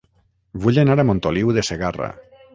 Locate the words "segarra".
1.71-2.11